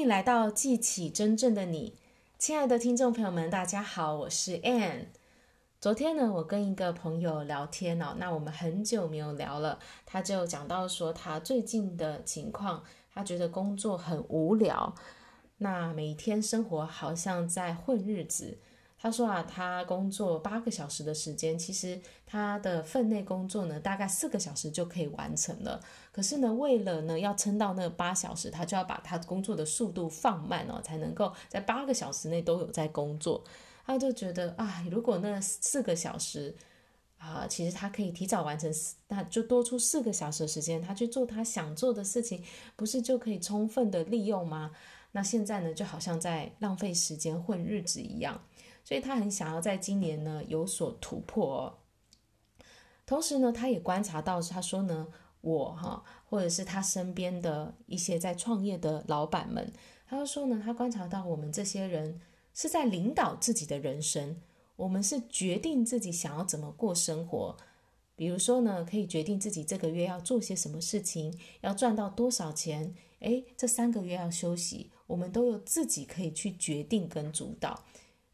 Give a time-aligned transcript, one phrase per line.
[0.00, 1.94] 迎来到记起真正的你，
[2.38, 5.06] 亲爱的听众朋友们，大家好，我是 Ann。
[5.80, 14.94] 昨天呢，我跟一个朋友聊天哦，那我们很久没有聊了，他就讲到说他最近的情况，他觉得工作很无聊，
[15.58, 18.58] 那每天生活好像在混日子。
[19.06, 21.96] 他说啊，他工作八个小时的时间，其实
[22.26, 25.80] 他的分内工作呢，大概四个小时就可以完成了。
[26.10, 33.44] 可是呢，为了呢要撑到那八小时，他就要把他工作的速度放慢哦，才能够在八个小时内都有在工作。
[33.84, 36.56] 他就觉得啊，如果那四个小时
[37.18, 38.68] 啊，其实他可以提早完成，
[39.06, 42.42] 那就多出四个小时的时间，他去做他想做的事情，
[42.74, 44.72] 不是就可以充分的利用吗？
[45.12, 48.42] 那现在呢，就好像在浪费时间混日子一样。
[48.86, 51.76] 所以他很想要在今年呢有所突破。
[53.04, 55.08] 同时呢，他也观察到，他说呢，
[55.40, 59.72] 我哈，或者是他身边的一些在创业的老板们，
[60.06, 62.20] 他就说呢，他观察到我们这些人
[62.54, 64.40] 是在领导自己的人生，
[64.76, 67.56] 我们是决定自己想要怎么过生活。
[68.14, 77.84] 比如说呢，可以决定自己这个月要做些什么事情，要赚到多少钱，诶，这三个月要休息，我们都有自己可以去决定跟主导。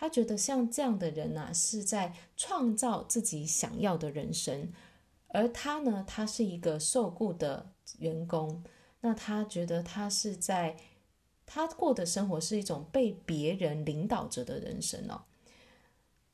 [0.00, 4.72] 他觉得像这样的人呢、是在创造自己想要的人生，
[5.26, 8.62] 而他呢，他是一个受雇的员工，
[9.00, 10.76] 那他觉得他是在
[11.44, 15.24] 他过的生活是一种被别人领导着的人生哦，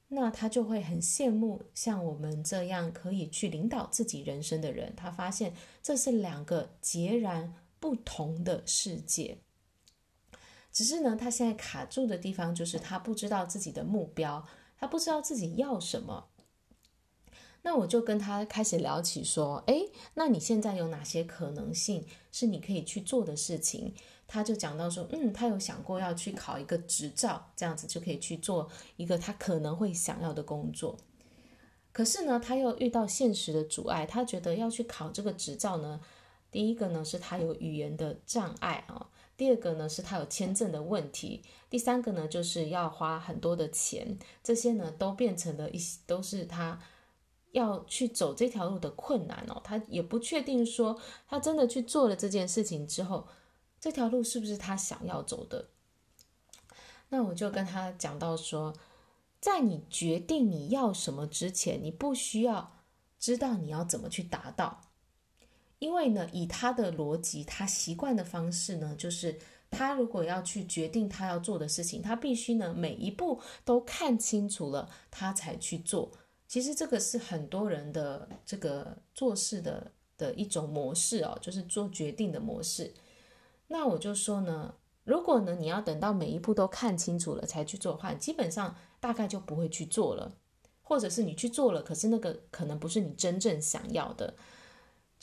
[0.08, 9.38] 那他就会很羡慕像我们这样可以去领导自己人生的人，他发现这是两个截然不同的世界。
[10.74, 14.44] 只是呢，他现在卡住的地方就是他不知道自己的目标，
[14.76, 16.26] 他不知道自己要什么。
[17.62, 23.94] 那我就跟他开始聊起说，诶，那你现在有哪些可能性是你可以去做的事情？
[24.26, 30.96] 他就讲到说，嗯，他有想过要去考一个执照，这样子就可以去做一个他可能会想要的工作。
[31.92, 36.00] 可是呢，他又遇到现实的阻碍，他觉得要去考这个执照呢，
[36.50, 39.08] 第一个呢是他有语言的障碍啊。
[39.36, 44.18] 第二个呢，是他有签证的问题；第三个呢，就是要花很多的钱。
[44.42, 46.80] 这些呢，都变成了一些，都是他
[47.52, 49.60] 要去走这条路的困难哦。
[49.64, 53.26] 他也不确定说，他真的去做了这件事情之后，
[53.80, 55.68] 这条路是不是他想要走的？
[57.08, 58.72] 那我就跟他讲到说，
[59.40, 62.72] 在你决定你要什么之前，你不需要
[63.18, 64.80] 知道你要怎么去达到。
[65.84, 69.38] 因为呢，以他的逻辑，他习惯的方式呢，就是
[69.70, 76.10] 他如果要去决定他要做的事情，他必须呢每一步都看清楚了，他才去做。
[76.48, 82.94] 其实这个是很多人的这个做事的的一种模式哦，就是做决定的模式。
[83.66, 84.74] 那我就说呢，
[85.04, 90.32] 如果呢你要等到每一步都看清楚了才去做的话，基本上大概就不会去做了，
[90.80, 94.34] 或者是你去做了，可是那个可能不是你真正想要的。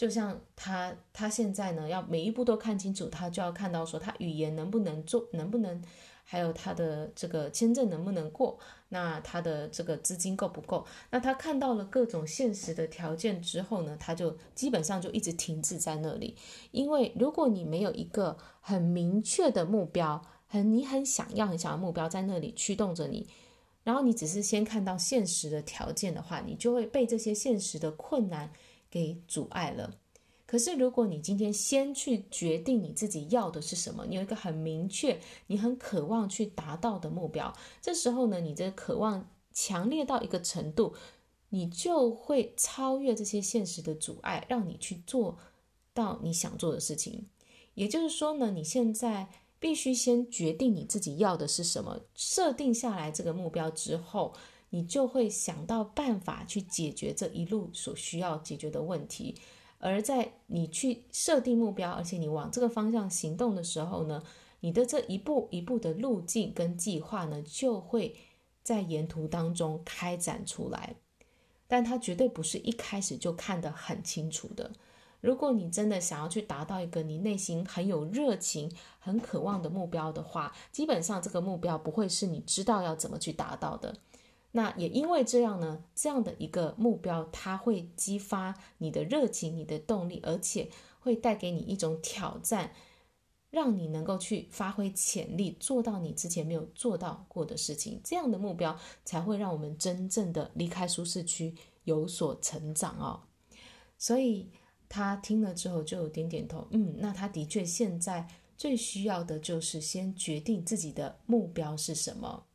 [0.02, 5.80] 就像他，他现在呢，要每一步都看清楚，他就要看到说他语言能不能做，能不能，
[6.24, 8.58] 还有他的这个签证能不能过，
[8.90, 10.84] 那他的这个资金够不够？
[11.12, 16.36] 那他看到了各种现实的条件之后呢，他就基本上就一直停滞在那里。
[16.72, 23.28] 因为如果你没有一个很明确的目标，很你很想要很想要目标在那里驱动着你，
[23.84, 28.52] 然后你只是先看到现实的条件的话，你就会被这些现实的困难。
[28.92, 29.98] 给阻碍了。
[30.46, 40.94] 可是，如果你今天先去决定你自己要的是什么，你有一个很明确、你很渴望去达到的目标，这时候呢，你的渴望强烈到一个程度，
[41.52, 45.38] 你就会超越这些现实的阻碍，让你去做
[45.94, 47.28] 到你想做的事情。
[47.76, 54.34] 也就是说呢，你现在必须先决定你自己要的是什么，设定下来这个目标之后。
[54.72, 59.36] 你就会想到办法去解决这一路所需要解决的问题，
[59.78, 64.24] 而在你去设定目标，而且你往这个方向行动的时候呢，
[64.62, 68.16] 你的这一步一步的路径跟计划呢，就会
[68.64, 70.96] 在沿途当中开展出来。
[71.68, 74.72] 但它绝对不是一开始就看得很清楚的。
[75.22, 83.96] 如果你真的想要去达到一个你内心很有热情、很渴望的目标的话，基本上这个目标不会是你知道要怎么去达到的。
[84.54, 90.70] 那也因为这样呢，这样的一个目标，它会激发你的热情、你的动力，而且
[91.00, 92.74] 会带给你一种挑战，
[93.50, 98.02] 让你能够去发挥潜力，做到你之前没有做到过的事情。
[98.04, 101.56] 这样的目标才会让我们真正的离开舒适区，
[101.86, 103.22] 有所成长哦。
[103.98, 104.50] 所以
[104.90, 108.28] 他听了之后就有点点头，嗯，那他的确现在
[108.58, 112.48] 最需要的就是先决定自己的目标是什么。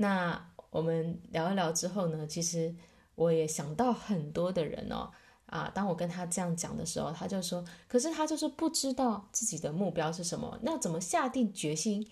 [0.00, 2.74] 那我们聊一聊之后呢，其实
[3.14, 5.10] 我也想到很多的人哦，
[5.46, 12.08] 啊，当我跟他这样讲的时候，他就说，可是他就是不知道自己的目标是什么，那怎么下定决心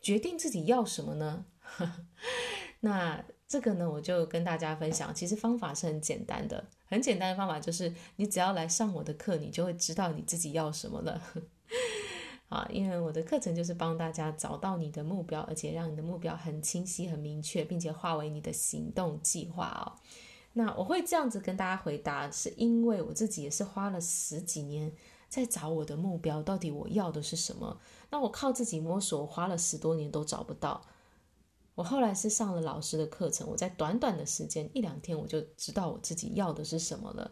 [0.00, 1.46] 决定自己要什么呢？
[2.80, 11.22] 那这个呢，我就跟大家分享，其实方法是很简单的，很简单的方法就是，你只要来上我的课，你就会知道你自己要什么了。
[12.50, 19.94] 啊，因为我的课程就是帮大家找到你的目标，而且让你的目标很清晰、很明确，并且化为你的行动计划哦。
[20.54, 24.92] 那我会这样子跟大家回答，是因为我自己也是花了十几年
[25.28, 27.78] 在找我的目标，到底我要的是什么？
[28.10, 30.82] 那我靠自己摸索，花了十多年都找不到。
[31.76, 37.30] 我后来是上了老师的课程，我在短短的时间一两天，我就知道我自己要的是什么了。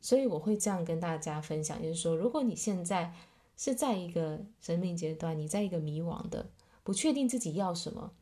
[0.00, 3.12] 所以我会这样跟大家分享，就是说，如果你现在
[3.56, 6.50] 是在一个生命阶段，你在一个迷惘的、
[6.82, 8.12] 不确定自己要什么、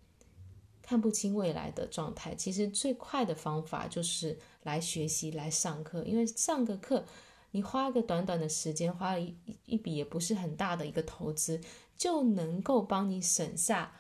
[0.81, 6.05] 看不清未来的状态，其实最快的方法就是来学习、来上课。
[6.05, 7.05] 因为上个课，
[7.51, 9.37] 你花个短短的时间，花了一
[9.67, 11.61] 一笔也不是很大的一个投资，
[11.97, 13.93] 就能够帮你省下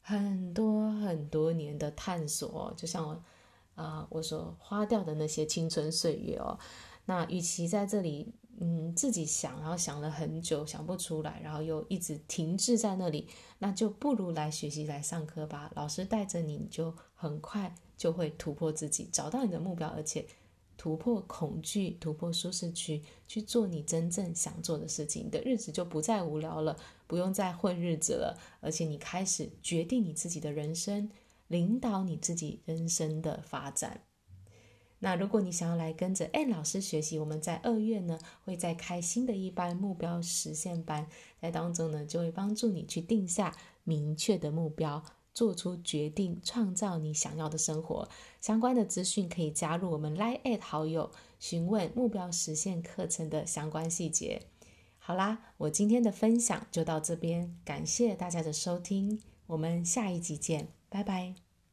[0.00, 2.72] 很多很多年的探索。
[2.76, 3.22] 就像我
[3.74, 6.58] 啊、我所花掉的那些青春岁月哦，
[7.06, 8.32] 那与其在这里。
[8.58, 15.70] 嗯，自己想，然后想了很久，想不出来，然后又一直停滞在那里，那就不如来学习，来上课吧。
[15.74, 20.26] 老师带着你，你就很快就会突破自己，找到你的目标，而且
[20.78, 25.26] 突破恐惧，突破舒适区，去做你真正想做的事情。
[25.26, 31.10] 你的日子就不再无聊了，不用再混日子了，而且你开始决定你自己的人生，
[31.48, 34.05] 领导你自己人生的发展。
[34.98, 41.06] 那如果你想要来跟着 Ann 老师学习，我们在二月呢会再开新的一班目标实现班，
[41.40, 45.04] 在当中呢就会帮助你去定下明确的目标，
[45.34, 48.08] 做出决定，创造你想要的生活。
[48.40, 54.42] 相关的资讯可以加入我们 Line@ 好友，询问目标实现课程的相关细节。
[54.98, 61.45] 好啦，我今天的分享就到这边，感谢大家的收听，我们下一集见，拜拜。